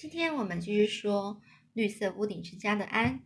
[0.00, 1.42] 今天我们继续说
[1.74, 3.20] 绿色屋顶之家的安。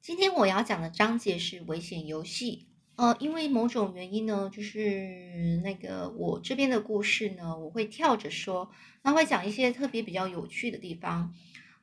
[0.00, 2.68] 今天我要讲的章节是危险游戏。
[2.96, 8.70] 呃，因为某种原因呢，就是那个我这边的故事呢，我会跳着说，
[9.02, 11.34] 那会讲一些特别比较有趣的地方。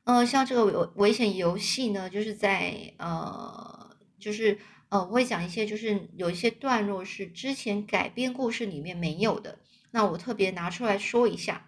[0.02, 4.58] 呃，像这个危危险游戏呢，就是在呃，就是
[4.88, 9.60] 呃，我会讲一些，就是有一些段落是之前改编故事里面没有的，
[9.92, 11.66] 那我特别拿出来说一下。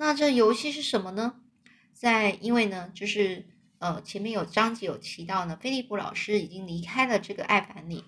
[0.00, 1.40] 那这游戏是什么呢？
[1.92, 3.48] 在因为呢，就是
[3.78, 8.04] 呃前面有章节有提到呢，菲利普老师已经离开了这个爱凡里，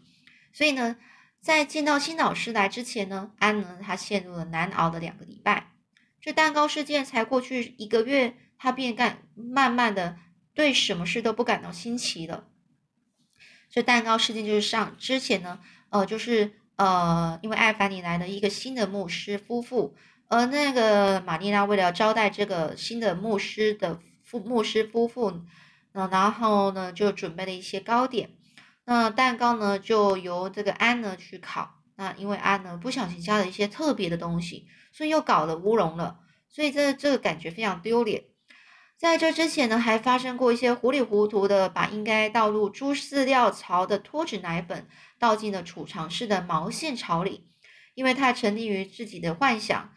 [0.53, 0.97] 所以呢，
[1.41, 5.73] 在见到新老师来之前呢，安呢他陷入了难熬的两个礼拜。
[6.21, 10.17] 这蛋糕事件才过去一个月，他便感慢慢的
[10.55, 12.47] 对什么事都不感到新奇了。
[13.69, 19.97] 这蛋糕事件就是上之前呢，呃，就是呃，因为爱凡里来了一个新的牧师夫妇。
[20.31, 25.43] 而那个玛丽娜为了招待这个新的牧师的夫牧师夫妇，
[25.91, 28.31] 那然后呢就准备了一些糕点。
[28.85, 31.81] 那蛋糕呢就由这个安呢去烤。
[31.97, 36.21] 那因为安呢不小心加了一些特别的东西，所以又搞了乌龙了。
[36.49, 38.23] 所以这这个感觉非常丢脸。
[38.97, 44.87] 在这之前呢还发生过一些糊里糊涂的把应该倒入猪饲料槽的脱脂奶粉
[45.19, 47.49] 倒进了储藏室的毛线槽里，
[47.95, 49.93] 因为他沉溺于自己的幻想。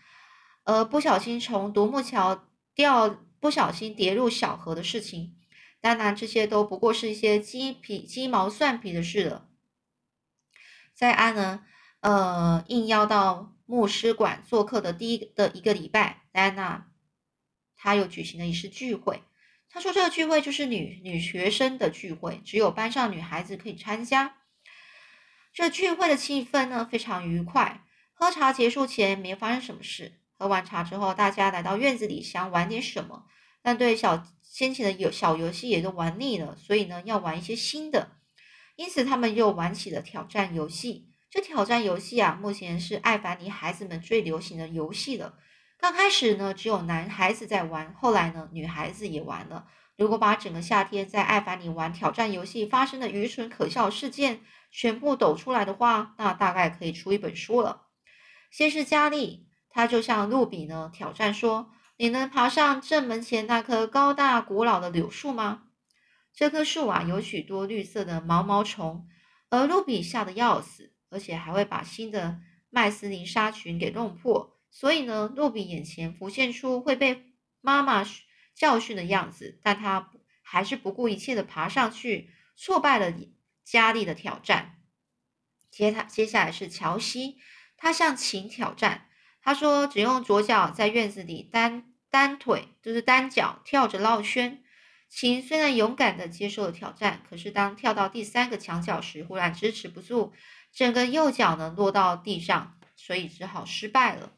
[0.64, 5.36] 而不小心从独木桥掉，不小心跌入小河的事情，
[5.82, 9.50] 当然这些都不过是一些鸡皮鸡毛蒜皮的事了。
[10.94, 11.66] 在安呢，
[12.00, 16.92] 呃，应邀到牧师馆做客的第一的一个礼拜，安娜
[17.76, 19.24] 他又举行了一次聚会。
[19.70, 24.38] 他说这个聚会就是女女学生的聚会，只有班上女孩子可以参加。
[25.52, 30.20] 这聚会的气氛呢非常愉快，喝茶结束前没发生什么事。
[30.38, 33.26] 喝完茶之后，大家来到院子里想玩点什么，
[33.62, 38.18] 但对小先前的游小游戏也都玩腻了，所以呢要玩一些新的。
[38.76, 41.10] 因此他们又玩起了挑战游戏。
[41.30, 45.36] 这挑战游戏啊，目前是艾凡尼孩子们最流行的游戏了。
[45.78, 49.68] 刚开始呢只有男孩子在玩，后来呢女孩子也玩了。
[49.96, 54.42] 如果把整个夏天在艾凡尼玩挑战游戏发生的愚蠢可笑事件
[54.72, 57.84] 全部抖出来的话，那大概可以出一本书了。
[58.52, 59.48] 先是佳丽。
[59.76, 65.64] 他就向露比呢挑战说：“你能爬上正门前那棵高大古老的柳树吗？
[66.32, 69.08] 这棵树啊有许多绿色的毛毛虫，
[69.50, 72.40] 而露比吓得要死，而且还会把新的
[72.70, 74.60] 麦斯林纱裙给弄破。
[74.70, 78.06] 所以呢，露比眼前浮现出会被妈妈
[78.54, 80.12] 教训的样子，但他
[80.44, 83.12] 还是不顾一切的爬上去，挫败了
[83.64, 84.76] 佳丽的挑战。
[85.72, 87.38] 接他接下来是乔西，
[87.76, 89.08] 他向琴挑战。”
[89.46, 94.64] 他说：“只用左脚在院子里单单腿，就是单脚跳着绕圈。
[95.10, 100.32] 琴虽然勇敢地接受了挑战，可是当跳到第三个墙角时，忽然支持不住，
[100.72, 104.32] 整个右脚呢落到地上，所以只好失败了。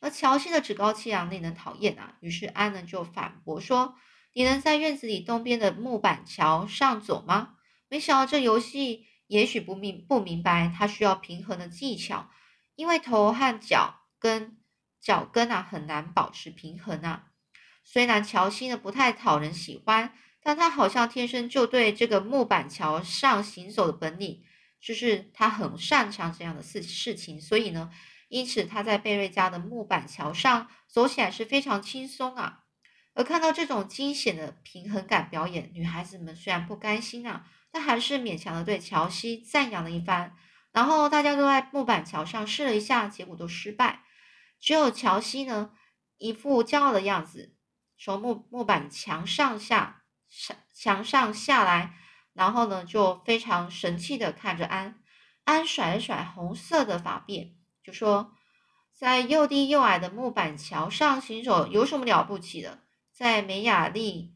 [0.00, 2.16] 而乔西的趾高气扬令人讨厌啊！
[2.18, 3.94] 于是安呢就反驳说
[4.34, 7.54] ：‘你能在院子里东边的木板桥上走吗？’
[7.88, 12.28] 没想到这游戏也许不明不明白，它需要平衡的技巧，
[12.74, 14.56] 因为头和脚。”跟
[15.00, 17.24] 脚跟啊很难保持平衡啊。
[17.82, 24.44] 虽然乔西呢不太讨人喜欢，但他好像天生就对这个木板桥上行走的本领，
[24.80, 27.40] 就是他很擅长这样的事事情。
[27.40, 27.90] 所以呢，
[28.28, 32.64] 因此他在贝瑞家的木板桥上走起来是非常轻松啊。
[33.14, 40.36] 而看到这种惊险的平衡感表演，女孩子们虽然不甘心啊，但还是勉强的对乔西赞扬了一番。
[40.72, 44.04] 然后大家都在木板桥上试了一下，结果都失败。
[44.60, 45.72] 只有乔西呢，
[46.18, 47.56] 一副骄傲的样子，
[47.98, 51.94] 从木木板墙上下上墙上下来，
[52.34, 55.02] 然后呢，就非常神气的看着安。
[55.44, 58.34] 安甩了甩红色的发辫，就说
[58.94, 62.82] ：“在又低又矮的木板桥上行走有什么了不起的？
[63.10, 64.34] 在梅雅丽，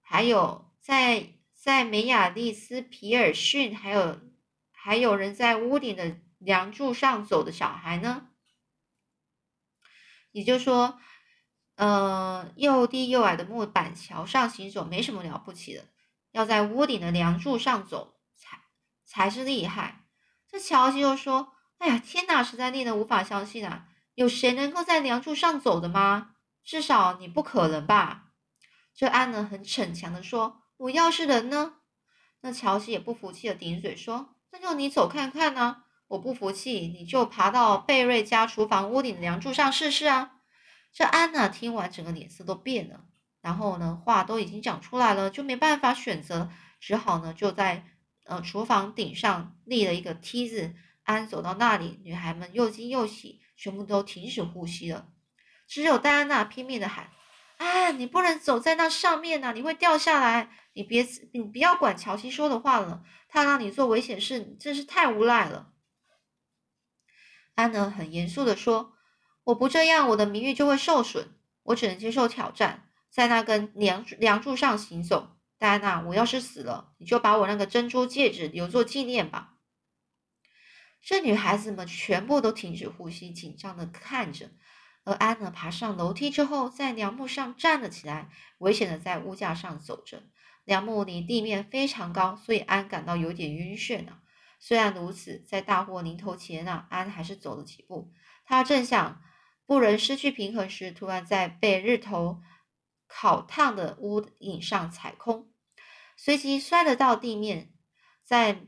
[0.00, 4.20] 还有在在梅雅丽斯皮尔逊，还有
[4.72, 8.28] 还有人在屋顶的梁柱上走的小孩呢？”
[10.34, 10.98] 也就是说，
[11.76, 15.84] 呃，又低又矮的木板桥上行走没什么了不起的，
[16.32, 18.58] 要在屋顶的梁柱上走才
[19.04, 20.06] 才是厉害。
[20.48, 23.86] 这乔西又说：“哎呀，天哪，实在令人无法相信啊！
[24.16, 26.34] 有谁能够在梁柱上走的吗？
[26.64, 28.32] 至少你不可能吧？”
[28.92, 31.74] 这安呢很逞强的说：“我要是人呢？”
[32.42, 40.32] 那乔西也不服气的顶嘴说：“那就你走看看呢。”我不服气，你就爬到贝瑞家厨房屋顶的梁柱上试试啊！
[40.92, 43.04] 这安娜听完，整个脸色都变了。
[43.40, 47.84] 然后呢，话都已经讲出来了，就没办法选择，只好呢就在
[48.26, 50.74] 呃厨房顶上立了一个梯子。
[51.02, 55.08] 安走到那里，女孩们又惊又喜，全部都停止呼吸了。
[55.66, 57.10] 只有戴安娜拼命的喊
[57.58, 60.48] ：“安，你不能走在那上面呐，你会掉下来！
[60.72, 65.72] 你别，你不要管乔西说的话了，他让你做危险事，真是太无赖了。”
[67.54, 68.94] 安呢很严肃的说
[69.44, 71.28] ：“我不这样，我的名誉就会受损，
[71.62, 79.54] 我只能接受挑战。”在那根梁梁柱上行走，戴安娜，我要是死了，你就把我那个珍珠戒指留作纪念吧。
[81.00, 84.50] 这女孩子们全部都停止呼吸，紧张的看着。
[85.04, 90.24] 而安呢，爬上楼梯之后，在梁木上站了起来，危险的在屋架上走着。
[90.64, 94.18] 梁木离地面非常高，所以安感到有点晕眩呢。
[94.64, 98.10] 虽然如此，在大祸临头前啊，安还是走了几步。
[98.46, 99.20] 他正想
[99.66, 102.40] 不忍失去平衡时，突然在被日头。
[103.06, 105.48] 烤烫的屋顶上踩空，
[106.16, 107.70] 随即摔了到地面。
[108.24, 108.60] 在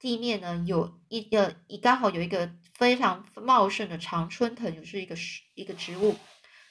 [0.00, 6.16] 地面呢，有一个一刚好有一个非常茂盛的常春藤，就是一个是一个植物。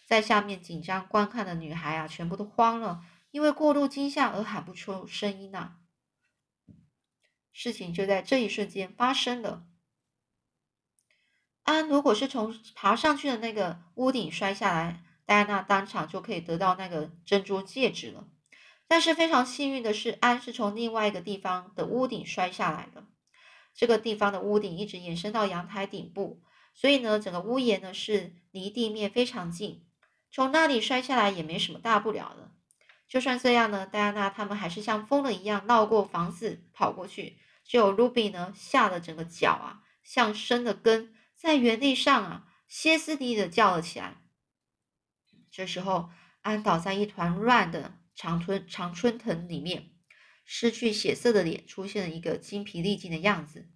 [0.05, 5.77] 在下面紧张观看的女孩啊，全部都慌了，因为过度惊吓而喊不出声音呐。
[7.51, 9.65] 事情就在这一瞬间发生了。
[11.63, 15.03] 安如果是从爬上去的那个屋顶摔下来。
[15.23, 18.27] 戴安娜当场就可以得到那个珍珠戒指了，
[18.85, 23.05] 但是非常幸运的是，安是从另外一个地方的屋顶摔下来的。
[23.73, 26.41] 这个地方的屋顶一直延伸到阳台顶部，
[26.73, 29.85] 所以呢，整个屋檐呢是离地面非常近，
[30.29, 32.51] 从那里摔下来也没什么大不了的。
[33.07, 37.37] 就算这样呢，戴安娜他们还是像疯了一样绕过房子跑过去。
[37.71, 44.17] 只有 Ruby 呢，吓得整个脚啊像生了根，在原地上啊歇斯底里的叫了起来。
[45.49, 46.09] 这时候，
[46.41, 49.91] 安倒在一团乱的常春常春藤里面，
[50.43, 53.69] 失去血色的脸出现了一个精疲力尽的样子。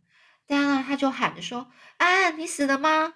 [0.45, 3.13] 戴安娜他就喊着说：“安，你死了吗？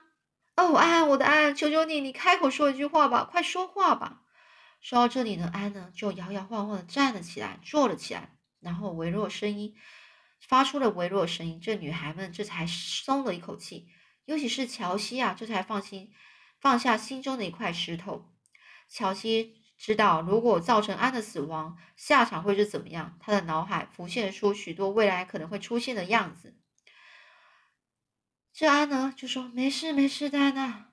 [0.55, 4.21] 哦，安，我的安，求求你，你开口说一句话吧，快说话吧。”
[4.79, 9.75] 说到这里呢，安呢就摇摇晃晃的站了起来，坐了起来，然后微弱声音
[10.39, 13.87] 发出了微弱声音，这女孩们这才松了一口气，
[14.25, 16.13] 尤其是乔西啊，这才放心
[16.59, 18.33] 放下心中的一块石头。
[18.87, 23.17] 乔西知道，如果造成安的死亡，下场会是怎么样？
[23.19, 26.57] 他的脑海浮现出许多未来可能会出现的样子。
[28.51, 30.91] 这安呢，就说：“没事，没事的，安娜。”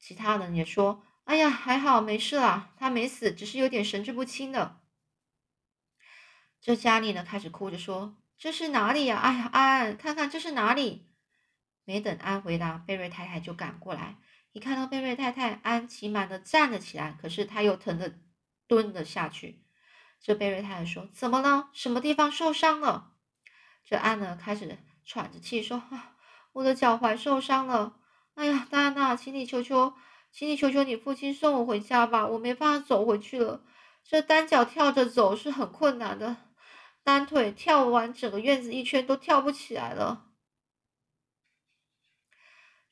[0.00, 4.80] 其他人也说：“哎呀，还好，没事啦，他没死，只是有点神志不清的。”
[6.64, 9.18] 这佳丽呢，开始哭着说：“这是哪里呀？
[9.18, 11.06] 哎呀，安，看看这是哪里？”
[11.84, 14.16] 没等安回答，贝瑞太太就赶过来。
[14.52, 18.14] 一看到贝瑞太太，安琪满的站了起来，可是他又疼的
[18.66, 19.62] 蹲了下去。
[20.22, 21.68] 这贝瑞太太说：“怎么了？
[21.74, 23.12] 什么地方受伤了？”
[23.84, 26.16] 这安呢开始喘着气说：“啊，
[26.54, 27.96] 我的脚踝受伤了。
[28.36, 29.92] 哎呀，戴安娜，请你求求，
[30.32, 33.60] 请你求求你父亲送我回家吧，我没办法走回去了。
[34.02, 36.36] 这单脚跳着走是很困难的，
[37.04, 40.32] 单腿跳完整个院子一圈都跳不起来了。”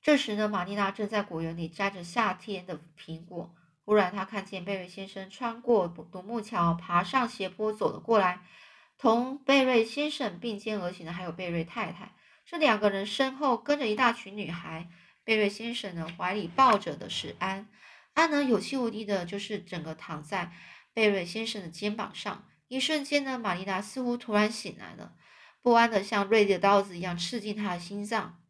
[0.00, 3.54] 这时呢，玛丽娜正在果园里摘着夏天的苹果。
[3.84, 8.46] 忽然，她看见贝瑞先生穿过独木桥，爬上斜坡走了过来。
[8.98, 12.14] 同贝瑞先生并肩而行的还有贝瑞太太。
[12.44, 14.88] 这两个人身后跟着一大群女孩。
[15.24, 17.68] 贝瑞先生呢，怀里抱着的是安。
[18.14, 20.52] 安呢，有气无力的，就是整个躺在
[20.92, 22.44] 贝瑞先生的肩膀上。
[22.72, 25.12] 一瞬间呢，玛丽娜似乎突然醒来了，
[25.60, 28.40] 不安的像锐利的刀子一样刺进她的心脏。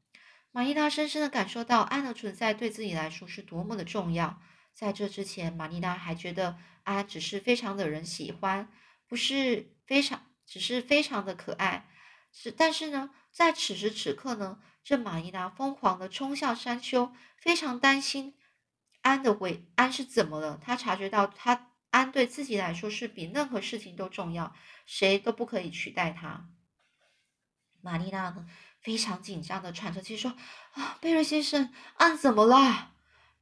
[0.52, 4.41] 玛丽娜深深的感受到安的存在对自己来说是多么的重要。
[4.73, 8.71] 在这之前，玛丽娜还觉得安只是非常的人喜欢，
[9.09, 11.88] 不是非常，只是非常的可爱。
[12.31, 18.37] 是，但是呢，在此时此刻呢，这玛丽娜疯狂的冲向山丘，非常担心
[19.00, 20.61] 安的危，安是怎么了？
[20.62, 24.54] 她察觉到，他安对自己来说是比任何事情都重要，
[24.87, 26.49] 谁都不可以取代他。
[27.82, 28.46] 玛丽娜呢？
[28.80, 30.34] 非常紧张的喘着气说
[30.75, 32.92] ：“啊，贝瑞先生，安怎么了？”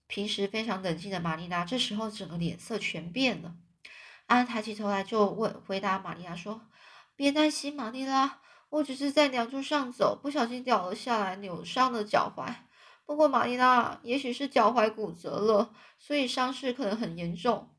[0.08, 3.54] 平时非常冷静的玛丽娜这时候整个脸色全变了。
[4.26, 6.68] 安抬起头来就问回答玛丽娜说
[7.16, 12.52] ：“别担心，玛丽拉，我只是在梁柱上走，不小心掉了下来，扭伤了脚踝。
[13.06, 17.74] 不过玛丽拉，也许是脚踝骨折了，所以伤势可能很严重。”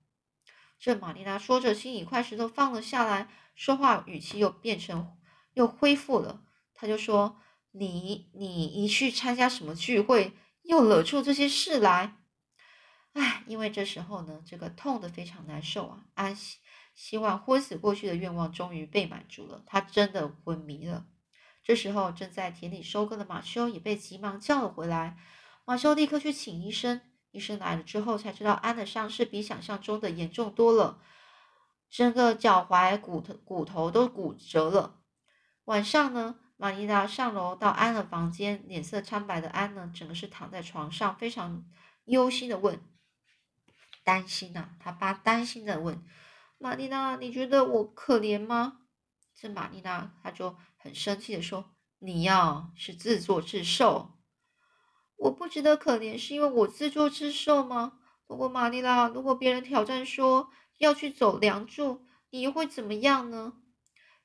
[0.81, 5.17] 这玛丽娜说着，心里一块石头放了下来，说话语气又变成
[5.53, 6.41] 又恢复了。
[6.73, 7.37] 她就说。
[7.73, 10.33] 你你一去参加什么聚会，
[10.63, 12.17] 又惹出这些事来。
[13.13, 16.03] 唉，因为这时候呢，这个痛得非常难受啊。
[16.15, 16.57] 安希
[16.93, 21.05] 希望昏死过去的愿望终于被满足了，他真的昏迷了。
[21.63, 25.17] 这时候，正在田里收割的马修也被急忙叫了回来。
[25.63, 26.99] 马修立刻去请医生。
[27.31, 30.99] 医生来了之后，才知道安的伤势比想象中的严重多了，
[31.89, 34.99] 整个脚踝骨头骨头都骨折了。
[35.65, 41.65] 晚上呢，玛丽娜上楼到安的房间，脸色苍白的安呢，整个是躺在床上，非常
[42.05, 42.81] 忧心的问
[44.03, 46.03] ：“担心啊？”他爸担心的问
[46.59, 48.79] ：“玛丽娜，你觉得我可怜吗？”
[49.33, 54.17] 这玛丽娜，她就很生气的说：“你呀，是自作自受。
[55.21, 57.99] 我不值得可怜，是因为我自作自受吗？
[58.25, 60.49] 不过玛丽拉，如果别人挑战说
[60.79, 63.53] 要去走梁柱，你会怎么样呢？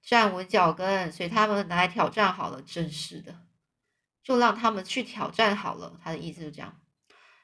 [0.03, 2.63] 站稳脚跟，随他们来挑战好了。
[2.63, 3.43] 真是的，
[4.23, 6.01] 就让他们去挑战好了。
[6.03, 6.81] 他的意思就这样。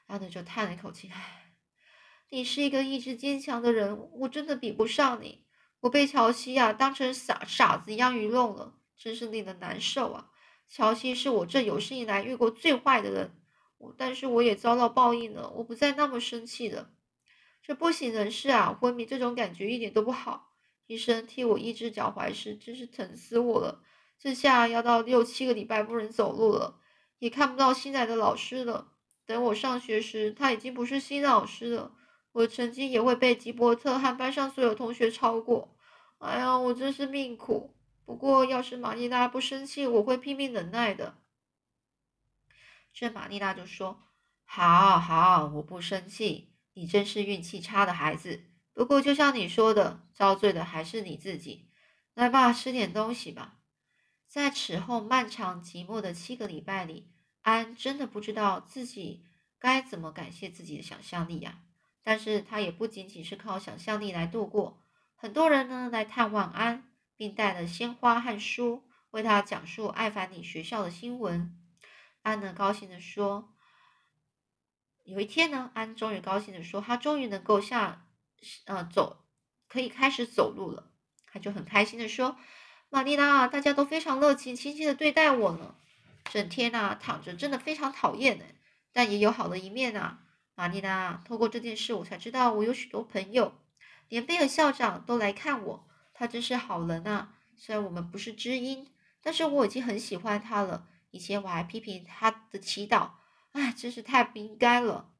[0.07, 1.53] 然后就叹了一口气：“唉，
[2.29, 5.45] 你是一个意志坚强的人，我真的比不上你。”
[5.81, 10.31] 我被乔西亚当成傻傻子一样愚弄了，真是令人难受啊！
[10.67, 13.42] 乔西是我这有生以来遇过最坏的人，
[13.97, 16.91] 但是我也遭到报应了，我不再那么生气了。
[17.61, 20.51] 这不省人事啊，昏迷这种感觉一点都不好。
[20.87, 23.81] 医生替我医治脚踝时，真是疼死我了。
[24.19, 26.79] 这下要到六七个礼拜不能走路了，
[27.19, 28.89] 也看不到新来的老师了。
[29.25, 31.93] 等我上学时，他已经不是新老师了。
[32.33, 35.75] 我的成绩也会被吉伯特和班上所有同学超过。
[36.17, 37.73] 哎呀，我真是命苦。
[38.05, 41.15] 不过，要是玛丽娜不生气，我会拼命忍耐的。
[42.93, 44.03] 这玛丽娜就说
[44.45, 46.53] ：“好好，我不生气。
[46.73, 48.43] 你真是运气差的孩子。
[48.71, 51.69] 不过，就像你说的，遭罪的还是你自己。
[52.13, 53.59] 来吧，吃点东西吧。”
[54.29, 59.25] 在此后漫长寂寞的七个礼拜里，安真的不知道自己
[59.59, 61.59] 该怎么感谢自己的想象力呀。
[62.03, 64.83] 但是他也不仅仅是靠想象力来度过，
[65.15, 71.62] 很多人呢来探望安，并带了鲜花和书，为他讲述艾凡尼学校的新闻。
[72.23, 73.53] 安呢高兴的说
[75.03, 78.07] ：“有一天呢，安终于高兴的说，他终于能够下，
[78.65, 79.25] 呃，走，
[79.67, 80.89] 可以开始走路了。
[81.27, 82.37] 他就很开心的说
[82.89, 85.75] ：‘玛丽拉，大家都非常热情、亲切的对待我呢。
[86.31, 88.45] 整天呐躺着，真的非常讨厌呢，
[88.91, 90.21] 但也有好的一面啊。’”
[90.55, 93.53] 玛丽娜，透过这件事，我才知道我有许多朋友，
[94.07, 97.33] 连贝尔校长都来看我，他真是好人啊！
[97.57, 98.87] 虽然我们不是知音，
[99.21, 100.87] 但是我已经很喜欢他了。
[101.13, 103.11] 以前我还批评他的祈祷，
[103.51, 105.11] 唉，真是太不应该了。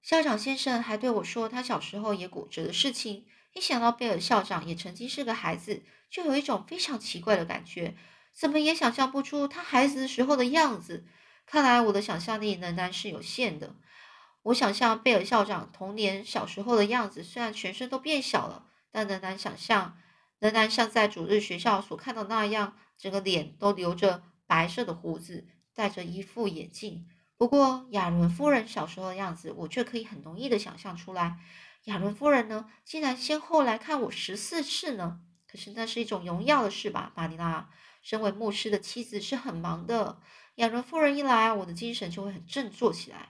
[0.00, 3.26] 校长先生还对我说，他小时候也骨折的事情。
[3.52, 7.94] 一想到贝尔校长也曾经是个孩子，就有一种非常奇怪的感觉，
[8.32, 11.06] 怎么也想象不出他孩子的时候的样子。
[11.44, 13.76] 看来我的想象力仍然是有限的。
[14.44, 19.98] 我想象贝尔校长童年小时候的样子，虽然全身都变小了，但仍然想象，
[20.38, 27.06] 仍然像在主日学校所看到那样，整个脸都留着白色的胡子，戴着一副眼镜。
[27.36, 31.38] 不过亚伦夫人小时候的样子，我却可以很容易的想象出来。
[31.84, 35.20] 亚伦夫人呢，竟然先后来看我十四次呢？
[35.46, 37.70] 可是那是一种荣耀的事吧，玛丽拉？
[38.02, 40.18] 身为牧师的妻子是很忙的。
[40.56, 43.28] 亚伦夫人一来，我的精神就会很振作起来。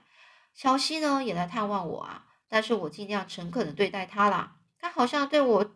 [0.55, 4.57] 乔西呢也来探望我啊，但是我尽量诚恳的对待他啦。
[4.79, 5.75] 他好像对我，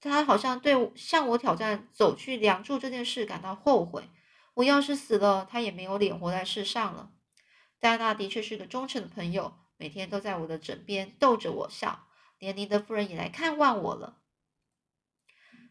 [0.00, 4.08] 他好像对向我挑战走去梁祝这件事感到后悔。
[4.54, 7.10] 我要是死了，他也没有脸活在世上了。
[7.80, 12.06] 戴安娜的确是个忠诚的朋友，每天都在我的枕边逗着我笑。
[12.38, 14.18] 连尼德夫人也来看望我了。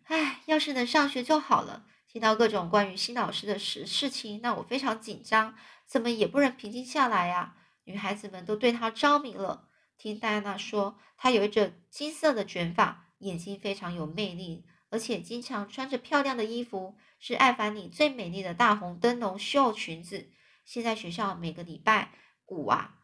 [0.05, 1.85] 唉，要是能上学就好了。
[2.07, 5.55] 听到各种关于新老师的事事情，让我非常紧张，
[5.85, 7.55] 怎么也不能平静下来呀。
[7.85, 9.69] 女孩子们都对他着迷了。
[9.97, 20.29] 听戴安娜说，她有一整金色的卷发，眼睛非常有魅力，而且经常穿着漂亮的衣服，是艾凡尼最美丽的大红灯笼袖裙子。
[20.63, 22.11] 现在学校每个礼拜
[22.45, 22.99] 五啊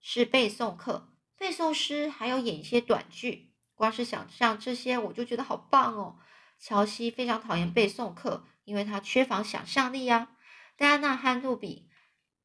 [0.00, 1.08] 是背诵课，
[1.38, 3.52] 背诵诗还要演一些短剧。
[3.74, 6.18] 光是想象这些，我就觉得好棒哦。
[6.58, 8.44] 乔西非常讨厌背诵课。
[8.64, 10.28] 因为他缺乏想象力呀。
[10.76, 11.88] 戴安娜和露比、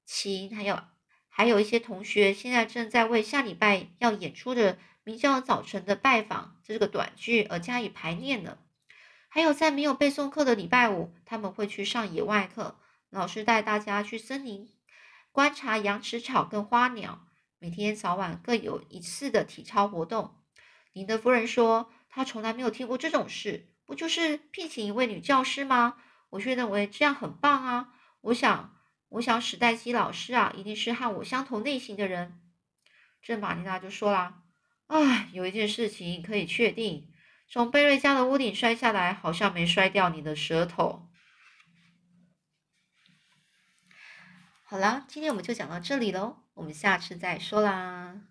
[0.06, 0.82] 奇还有
[1.28, 8.58] 还有一些同学，现在正在为下礼拜要演出的名叫《早晨的拜访》这是个短剧而加以排练的。
[9.30, 12.80] 还有在没有背诵课的礼拜五，他们会去上野外课，
[13.12, 14.68] 老师带大家去森林
[15.32, 17.28] 观察羊齿草跟花鸟。
[17.60, 20.36] 每天早晚各有一次的体操活动。
[20.92, 25.98] 林德夫人说，她从来没有听过这种事，不就是聘请一位女教师吗？
[26.32, 27.94] 我却认为这样很棒啊！
[28.22, 28.76] 我想，
[29.10, 32.42] 我想史黛西老师啊，一定是和我相同类型的人。”
[33.22, 34.42] 这玛丽娜就说啦
[34.88, 37.12] ：“唉，有一件事情可以确定，
[37.50, 41.10] 从贝瑞家的屋顶摔下来，好像没摔掉你的舌头。”
[44.68, 48.22] 好啦，今天我们就讲到这里喽，我们下次再说啦。